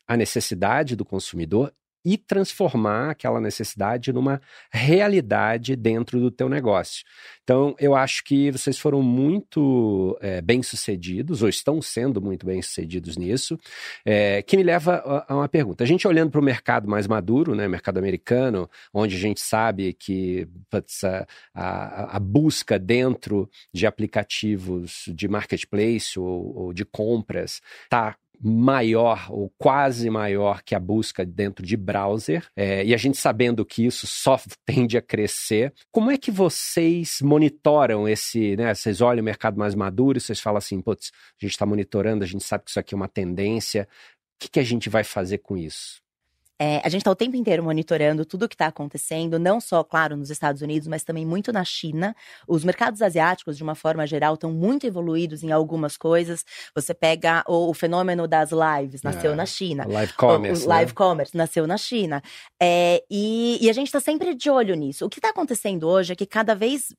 [0.07, 1.73] a necessidade do consumidor
[2.05, 4.39] e transformar aquela necessidade numa
[4.71, 7.03] realidade dentro do teu negócio.
[7.43, 13.57] Então, eu acho que vocês foram muito é, bem-sucedidos, ou estão sendo muito bem-sucedidos nisso,
[14.05, 15.83] é, que me leva a, a uma pergunta.
[15.83, 19.93] A gente olhando para o mercado mais maduro, né, mercado americano, onde a gente sabe
[19.93, 27.61] que putz, a, a, a, busca dentro de aplicativos de marketplace ou, ou de compras
[27.83, 33.17] está maior ou quase maior que a busca dentro de browser, é, e a gente
[33.17, 38.73] sabendo que isso só tende a crescer, como é que vocês monitoram esse, né?
[38.73, 42.23] Vocês olham o mercado mais maduro e vocês falam assim, putz, a gente está monitorando,
[42.23, 43.87] a gente sabe que isso aqui é uma tendência,
[44.35, 46.04] o que, que a gente vai fazer com isso?
[46.59, 49.83] É, a gente está o tempo inteiro monitorando tudo o que está acontecendo, não só,
[49.83, 52.15] claro, nos Estados Unidos, mas também muito na China.
[52.47, 56.45] Os mercados asiáticos, de uma forma geral, estão muito evoluídos em algumas coisas.
[56.73, 59.85] Você pega o, o fenômeno das lives, nasceu é, na China.
[59.87, 60.63] Live commerce.
[60.63, 60.95] O, o live né?
[60.95, 62.21] commerce nasceu na China.
[62.61, 65.05] É, e, e, a gente está sempre de olho nisso.
[65.05, 66.93] O que está acontecendo hoje é que cada vez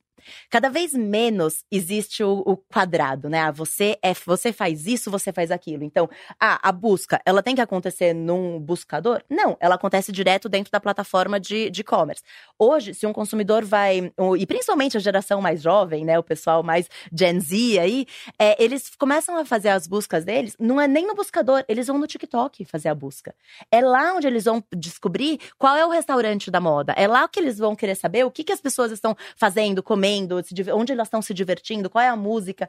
[0.51, 3.41] Cada vez menos existe o, o, quadrado, né?
[3.41, 5.85] Ah, você é, você faz isso, você faz aquilo.
[5.85, 6.09] Então,
[6.41, 9.23] ah, a busca, ela tem que acontecer num buscador?
[9.31, 12.23] Não, ela acontece direto dentro da plataforma de e-commerce.
[12.59, 16.19] Hoje, se um consumidor vai, e principalmente a geração mais jovem, né?
[16.19, 18.07] O pessoal mais Gen Z aí,
[18.39, 21.99] é, eles começam a fazer as buscas deles, não é nem no buscador, eles vão
[21.99, 23.35] no TikTok fazer a busca.
[23.71, 26.93] É lá onde eles vão descobrir qual é o restaurante da moda.
[26.97, 30.16] É lá que eles vão querer saber o que, que as pessoas estão fazendo, comendo
[30.17, 30.43] comendo,
[30.75, 32.69] onde elas estão se divertindo, qual é a música.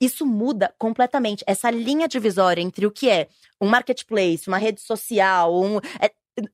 [0.00, 1.44] Isso muda completamente.
[1.46, 3.28] Essa linha divisória entre o que é
[3.60, 5.78] um marketplace, uma rede social, um.
[6.00, 6.10] É,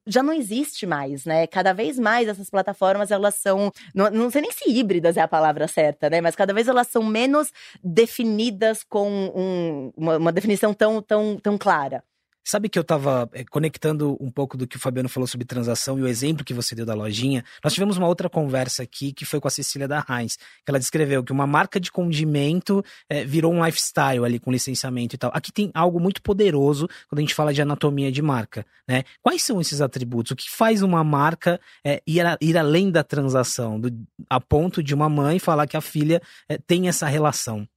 [0.07, 1.47] já não existe mais, né?
[1.47, 5.29] Cada vez mais essas plataformas elas são, não, não sei nem se híbridas é a
[5.29, 6.21] palavra certa, né?
[6.21, 11.57] Mas cada vez elas são menos definidas com um, uma, uma definição tão, tão, tão
[11.57, 12.03] clara.
[12.49, 15.45] Sabe que eu estava é, eh, conectando um pouco do que o Fabiano falou sobre
[15.45, 17.45] transação e o exemplo que você deu da lojinha.
[17.63, 20.79] Nós tivemos uma outra conversa aqui que foi com a Cecília da Heinz, que ela
[20.79, 25.31] descreveu que uma marca de condimento é, virou um lifestyle ali com licenciamento e tal.
[25.35, 29.05] Aqui tem algo muito poderoso quando a gente fala de anatomia de marca, né?
[29.23, 30.33] Quais são esses atributos?
[30.33, 33.93] O que faz uma marca é, ir, a, ir além da transação, do,
[34.27, 36.23] a ponto de uma mãe falar que a filha
[36.67, 37.69] tem essa relação?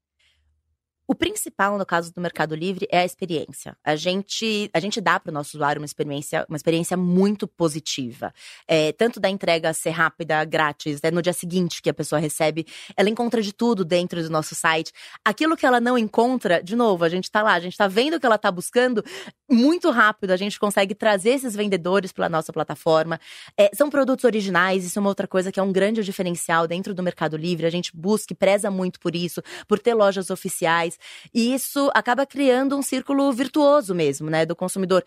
[1.12, 3.76] O principal, no caso do Mercado Livre, é a experiência.
[3.84, 8.34] A gente, a gente dá para o nosso usuário uma experiência, uma experiência muito positiva.
[8.66, 12.66] É, tanto da entrega ser rápida, grátis, é no dia seguinte que a pessoa recebe.
[12.96, 14.94] Ela encontra de tudo dentro do nosso site.
[15.26, 18.14] Aquilo que ela não encontra, de novo, a gente está lá, a gente está vendo
[18.14, 19.04] o que ela está buscando
[19.52, 20.32] muito rápido.
[20.32, 23.20] A gente consegue trazer esses vendedores para a nossa plataforma.
[23.58, 26.94] É, são produtos originais, isso é uma outra coisa que é um grande diferencial dentro
[26.94, 27.66] do Mercado Livre.
[27.66, 31.01] A gente busca e preza muito por isso, por ter lojas oficiais.
[31.34, 35.04] E isso acaba criando um círculo virtuoso mesmo, né, do consumidor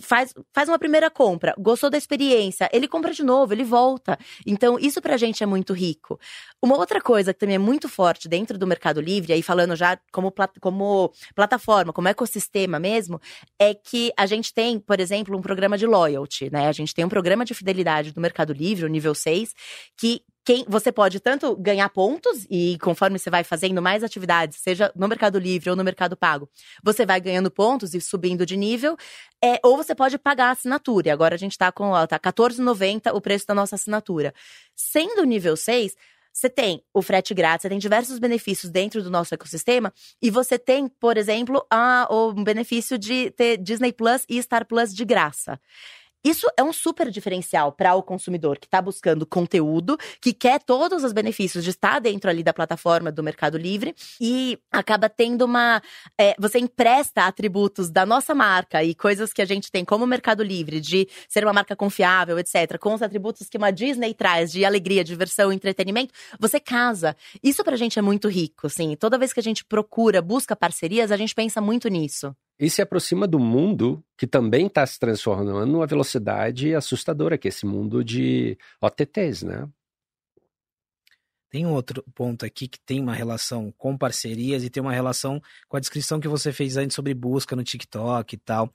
[0.00, 4.18] faz, faz uma primeira compra, gostou da experiência, ele compra de novo, ele volta.
[4.46, 6.18] Então, isso pra gente é muito rico.
[6.62, 9.98] Uma outra coisa que também é muito forte dentro do Mercado Livre, aí falando já
[10.12, 13.20] como, como plataforma, como ecossistema mesmo,
[13.58, 16.68] é que a gente tem, por exemplo, um programa de loyalty, né?
[16.68, 19.54] A gente tem um programa de fidelidade do Mercado Livre, o nível 6,
[19.96, 24.90] que quem você pode tanto ganhar pontos e conforme você vai fazendo mais atividades, seja
[24.96, 26.50] no Mercado Livre ou no Mercado Pago,
[26.82, 28.96] você vai ganhando pontos e subindo de nível,
[29.40, 31.06] é, ou você pode pagar a assinatura.
[31.06, 34.34] E agora a gente tá com tá 14,90 o preço da nossa assinatura.
[34.74, 35.94] Sendo nível 6,
[36.32, 40.58] você tem o frete grátis, você tem diversos benefícios dentro do nosso ecossistema, e você
[40.58, 45.60] tem, por exemplo, a, o benefício de ter Disney Plus e Star Plus de graça.
[46.22, 51.02] Isso é um super diferencial para o consumidor que está buscando conteúdo, que quer todos
[51.02, 55.82] os benefícios de estar dentro ali da plataforma do Mercado Livre e acaba tendo uma.
[56.18, 60.42] É, você empresta atributos da nossa marca e coisas que a gente tem como Mercado
[60.42, 64.62] Livre, de ser uma marca confiável, etc., com os atributos que uma Disney traz de
[64.62, 67.16] alegria, diversão, entretenimento, você casa.
[67.42, 68.94] Isso para a gente é muito rico, assim.
[68.94, 72.82] Toda vez que a gente procura, busca parcerias, a gente pensa muito nisso e se
[72.82, 78.04] aproxima do mundo que também está se transformando numa velocidade assustadora, que é esse mundo
[78.04, 79.66] de OTTs, né?
[81.48, 85.76] Tem outro ponto aqui que tem uma relação com parcerias e tem uma relação com
[85.78, 88.70] a descrição que você fez antes sobre busca no TikTok e tal.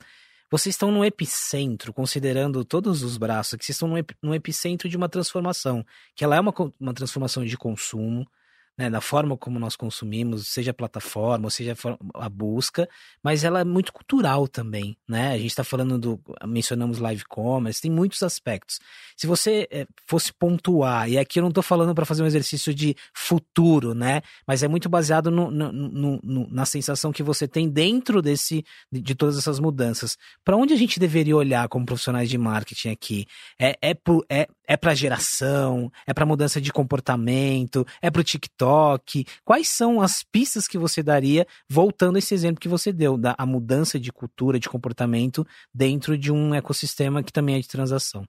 [0.51, 3.89] Vocês estão no epicentro, considerando todos os braços, que vocês estão
[4.21, 8.27] no, epicentro de uma transformação, que ela é uma, uma transformação de consumo,
[8.77, 11.75] né, na forma como nós consumimos, seja a plataforma, seja
[12.13, 12.87] a busca,
[13.23, 15.31] mas ela é muito cultural também, né?
[15.31, 18.79] A gente está falando do, mencionamos live commerce, tem muitos aspectos.
[19.15, 22.73] Se você é, fosse pontuar, e aqui eu não estou falando para fazer um exercício
[22.73, 24.21] de futuro, né?
[24.45, 29.15] Mas é muito baseado no, no, no, na sensação que você tem dentro desse de,
[29.15, 30.17] todas essas mudanças.
[30.43, 33.25] Para onde a gente deveria olhar como profissionais de marketing aqui?
[33.59, 33.95] É, é,
[34.29, 35.91] é, é para geração?
[36.05, 37.85] É para mudança de comportamento?
[38.01, 39.25] É para o TikTok?
[39.43, 43.35] Quais são as pistas que você daria, voltando a esse exemplo que você deu, da
[43.37, 48.25] a mudança de cultura, de comportamento dentro de um ecossistema que também é de transação?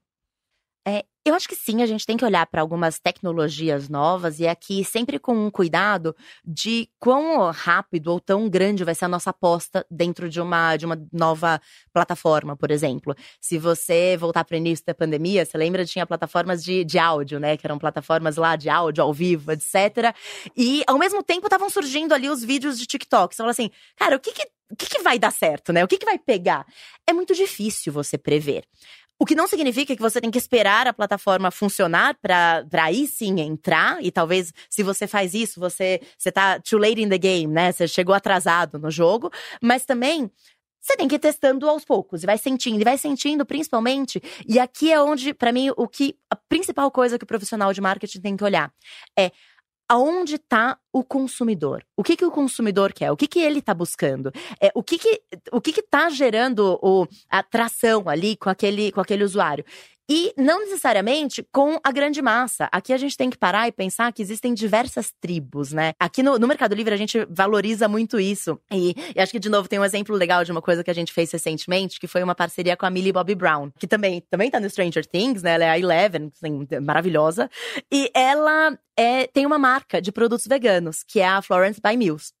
[0.87, 4.47] É, eu acho que sim, a gente tem que olhar para algumas tecnologias novas e
[4.47, 9.31] aqui sempre com um cuidado de quão rápido ou tão grande vai ser a nossa
[9.31, 11.59] aposta dentro de uma, de uma nova
[11.91, 13.13] plataforma, por exemplo.
[13.41, 17.37] Se você voltar para o início da pandemia, você lembra, tinha plataformas de, de áudio,
[17.37, 17.57] né?
[17.57, 20.15] Que eram plataformas lá de áudio, ao vivo, etc.
[20.55, 23.35] E ao mesmo tempo estavam surgindo ali os vídeos de TikTok.
[23.35, 25.83] Você fala assim, cara, o que que o que, que, vai dar certo, né?
[25.83, 26.65] O que, que vai pegar?
[27.07, 28.65] É muito difícil você prever.
[29.19, 33.39] O que não significa que você tem que esperar a plataforma funcionar para aí sim
[33.39, 34.03] entrar.
[34.03, 37.71] E talvez, se você faz isso, você, você tá too late in the game, né?
[37.71, 39.31] Você chegou atrasado no jogo.
[39.61, 40.29] Mas também
[40.79, 44.21] você tem que ir testando aos poucos e vai sentindo, e vai sentindo principalmente.
[44.47, 47.81] E aqui é onde, para mim, o que a principal coisa que o profissional de
[47.81, 48.71] marketing tem que olhar
[49.17, 49.31] é
[49.89, 51.83] aonde está o consumidor.
[51.95, 53.11] O que, que o consumidor quer?
[53.11, 54.31] O que, que ele está buscando?
[54.61, 55.21] É, o que que
[55.51, 59.63] o que está gerando o, a atração ali com aquele, com aquele usuário?
[60.09, 62.69] E não necessariamente com a grande massa.
[62.71, 65.91] Aqui a gente tem que parar e pensar que existem diversas tribos, né?
[65.99, 68.57] Aqui no, no Mercado Livre a gente valoriza muito isso.
[68.71, 70.93] E, e, acho que, de novo, tem um exemplo legal de uma coisa que a
[70.93, 74.49] gente fez recentemente, que foi uma parceria com a Millie Bobby Brown, que também, também
[74.49, 75.55] tá no Stranger Things, né?
[75.55, 77.49] Ela é a Eleven, assim, maravilhosa.
[77.91, 82.33] E ela é, tem uma marca de produtos veganos, que é a Florence by Mills.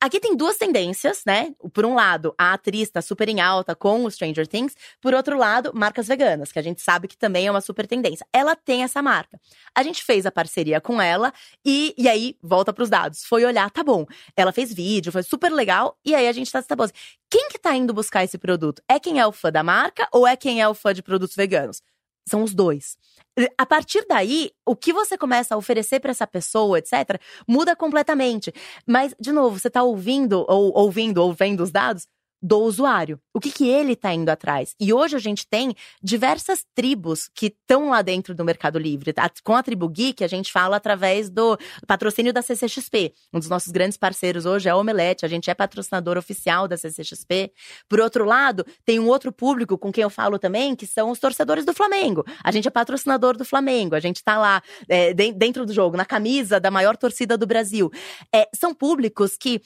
[0.00, 1.54] Aqui tem duas tendências, né?
[1.72, 4.74] Por um lado, a atriz tá super em alta com o Stranger Things.
[5.00, 8.26] Por outro lado, marcas veganas, que a gente sabe que também é uma super tendência.
[8.32, 9.38] Ela tem essa marca.
[9.74, 11.32] A gente fez a parceria com ela
[11.64, 13.24] e, e aí, volta pros dados.
[13.24, 14.06] Foi olhar, tá bom.
[14.34, 15.96] Ela fez vídeo, foi super legal.
[16.04, 16.86] E aí a gente tá, tá bom.
[17.30, 18.82] Quem que tá indo buscar esse produto?
[18.88, 21.36] É quem é o fã da marca ou é quem é o fã de produtos
[21.36, 21.82] veganos?
[22.30, 22.96] São os dois.
[23.58, 28.52] A partir daí, o que você começa a oferecer para essa pessoa, etc., muda completamente.
[28.86, 32.06] Mas, de novo, você está ouvindo, ou ouvindo, ou vendo os dados
[32.42, 33.20] do usuário.
[33.34, 34.74] O que, que ele está indo atrás?
[34.80, 39.12] E hoje a gente tem diversas tribos que estão lá dentro do Mercado Livre.
[39.12, 39.30] Tá?
[39.44, 43.12] Com a Tribo Geek, a gente fala através do patrocínio da CCXP.
[43.32, 45.24] Um dos nossos grandes parceiros hoje é a Omelete.
[45.24, 47.52] A gente é patrocinador oficial da CCXP.
[47.88, 51.18] Por outro lado, tem um outro público com quem eu falo também, que são os
[51.18, 52.24] torcedores do Flamengo.
[52.42, 53.94] A gente é patrocinador do Flamengo.
[53.94, 57.90] A gente está lá é, dentro do jogo, na camisa da maior torcida do Brasil.
[58.34, 59.60] É, são públicos que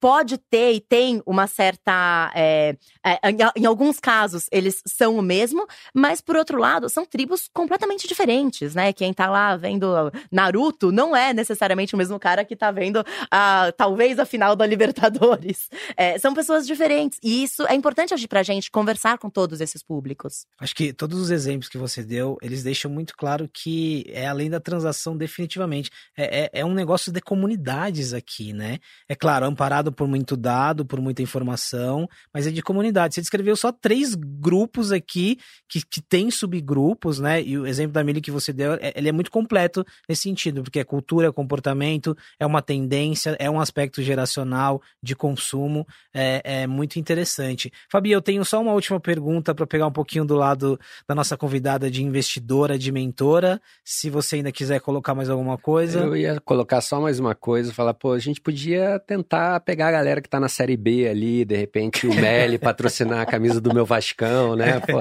[0.00, 2.32] pode ter e tem uma certa.
[2.34, 3.18] É, é,
[3.56, 8.74] em, alguns casos, eles são o mesmo, mas por outro lado, são tribos completamente diferentes,
[8.74, 8.92] né?
[8.92, 9.86] Quem tá lá vendo
[10.30, 14.66] Naruto não é necessariamente o mesmo cara que tá vendo a, talvez a final da
[14.66, 15.68] Libertadores.
[15.96, 17.18] É, são pessoas diferentes.
[17.22, 20.46] E isso é importante hoje pra gente conversar com todos esses públicos.
[20.60, 24.50] Acho que todos os exemplos que você deu, eles deixam muito claro que é além
[24.50, 25.90] da transação, definitivamente.
[26.16, 28.78] É, é, é um negócio de comunidades aqui, né?
[29.08, 33.14] É claro, amparado por muito dado, por muita informação, mas é de comunidade.
[33.14, 37.42] Você descreveu só três grupos aqui que, que tem subgrupos, né?
[37.42, 40.62] E o exemplo da Mili que você deu, é, ele é muito completo nesse sentido,
[40.62, 46.62] porque é cultura, é comportamento, é uma tendência, é um aspecto geracional de consumo, é,
[46.62, 47.72] é muito interessante.
[47.90, 51.36] Fabi, eu tenho só uma última pergunta para pegar um pouquinho do lado da nossa
[51.36, 53.60] convidada de investidora, de mentora.
[53.84, 56.00] Se você ainda quiser colocar mais alguma coisa.
[56.00, 59.88] Eu ia colocar só mais uma coisa, falar, pô, a gente podia tentar pegar pegar
[59.88, 63.60] a galera que tá na Série B ali, de repente o Meli patrocinar a camisa
[63.60, 64.80] do meu Vascão, né?
[64.80, 64.98] Pô,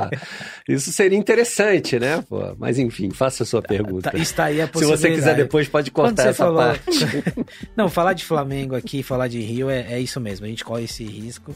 [0.67, 2.21] isso seria interessante, né?
[2.27, 4.11] Pô, mas enfim, faça a sua tá, pergunta.
[4.11, 6.57] Tá, está aí a Se você quiser depois, pode cortar essa falou...
[6.57, 6.89] parte.
[7.73, 10.83] Não, falar de Flamengo aqui, falar de Rio é, é isso mesmo, a gente corre
[10.83, 11.55] esse risco.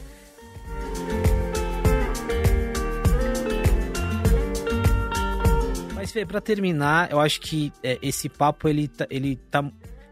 [5.94, 9.62] Mas, Fê, pra terminar, eu acho que é, esse papo, ele tá, ele tá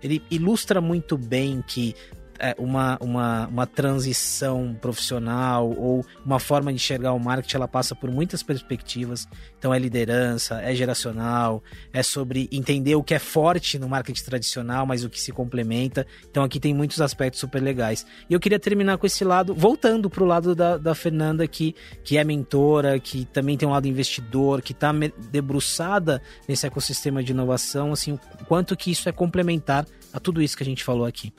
[0.03, 1.95] ele ilustra muito bem que
[2.59, 8.11] uma, uma, uma transição profissional ou uma forma de enxergar o marketing, ela passa por
[8.11, 9.27] muitas perspectivas.
[9.59, 14.87] Então é liderança, é geracional, é sobre entender o que é forte no marketing tradicional,
[14.87, 16.07] mas o que se complementa.
[16.31, 18.07] Então aqui tem muitos aspectos super legais.
[18.31, 21.75] E eu queria terminar com esse lado, voltando para o lado da, da Fernanda, que,
[22.05, 24.93] que é mentora, que também tem um lado investidor, que está
[25.31, 30.57] debruçada nesse ecossistema de inovação, assim, o quanto que isso é complementar a tudo isso
[30.57, 31.33] que a gente falou aqui.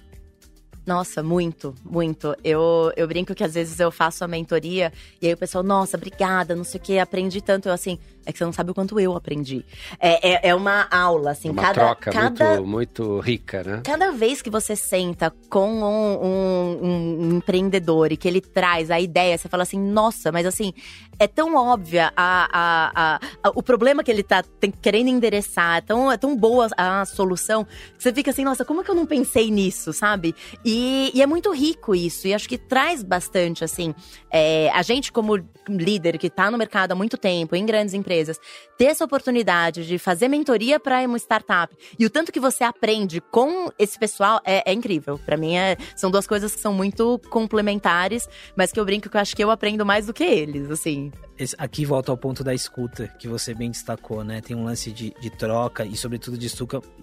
[0.90, 2.36] Nossa, muito, muito.
[2.44, 5.96] Eu, eu brinco que às vezes eu faço a mentoria e aí o pessoal, nossa,
[5.96, 7.70] obrigada, não sei o que, aprendi tanto.
[7.70, 9.66] Eu assim, é que você não sabe o quanto eu aprendi.
[10.00, 11.74] É, é, é uma aula, assim, uma cada.
[11.74, 13.82] troca cada, muito, muito rica, né?
[13.84, 19.00] Cada vez que você senta com um, um, um, empreendedor e que ele traz a
[19.00, 20.74] ideia, você fala assim, nossa, mas assim,
[21.18, 25.82] é tão óbvia a, a, a, o problema que ele tá tem, querendo endereçar, é
[25.82, 28.96] tão, é tão boa a solução, que você fica assim, nossa, como é que eu
[28.96, 30.36] não pensei nisso, sabe?
[30.64, 30.79] E,
[31.14, 33.94] e é muito rico isso, e acho que traz bastante, assim,
[34.32, 38.40] é, a gente como líder que tá no mercado há muito tempo, em grandes empresas,
[38.78, 43.22] ter essa oportunidade de fazer mentoria para uma startup e o tanto que você aprende
[43.22, 45.20] com esse pessoal é, é incrível.
[45.20, 49.18] Para mim, é, são duas coisas que são muito complementares, mas que eu brinco que
[49.18, 51.12] eu acho que eu aprendo mais do que eles, assim.
[51.58, 54.42] Aqui volta ao ponto da escuta, que você bem destacou, né?
[54.42, 56.50] Tem um lance de, de troca e, sobretudo, de,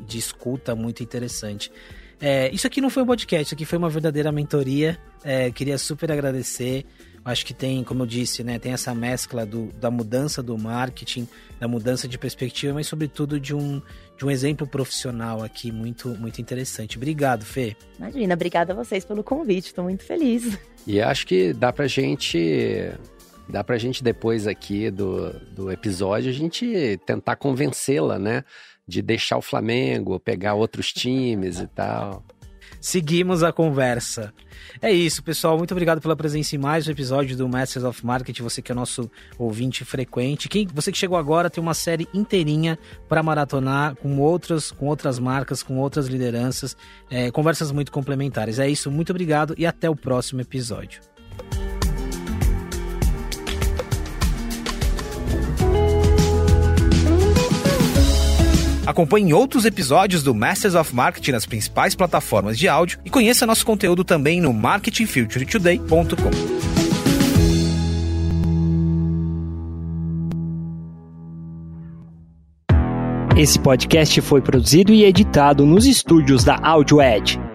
[0.07, 1.73] de escuta muito interessante.
[2.21, 4.99] É, isso aqui não foi um podcast, isso aqui foi uma verdadeira mentoria.
[5.23, 6.87] É, queria super agradecer.
[7.25, 11.27] Acho que tem, como eu disse, né, tem essa mescla do, da mudança do marketing,
[11.59, 13.83] da mudança de perspectiva, mas sobretudo de um,
[14.17, 16.97] de um exemplo profissional aqui muito, muito interessante.
[16.97, 17.77] Obrigado, Fê.
[17.99, 20.57] Imagina, obrigada a vocês pelo convite, estou muito feliz.
[20.87, 22.93] E acho que dá pra gente
[23.49, 28.45] dá pra gente depois aqui do, do episódio a gente tentar convencê-la, né,
[28.87, 32.25] de deixar o Flamengo, pegar outros times e tal
[32.87, 34.33] seguimos a conversa.
[34.81, 35.59] É isso, pessoal.
[35.59, 38.43] Muito obrigado pela presença em mais um episódio do Masters of Marketing.
[38.45, 40.49] Você que é nosso ouvinte frequente.
[40.49, 42.79] Quem, você que chegou agora tem uma série inteirinha
[43.09, 46.77] para maratonar com outras, com outras marcas, com outras lideranças,
[47.11, 48.61] é, conversas muito complementares.
[48.61, 48.91] É isso.
[48.91, 51.01] Muito obrigado e até o próximo episódio.
[58.87, 63.67] Acompanhe outros episódios do Masters of Marketing nas principais plataformas de áudio e conheça nosso
[63.67, 66.31] conteúdo também no marketingfuturetoday.com.
[73.37, 77.46] Esse podcast foi produzido e editado nos estúdios da AudioEd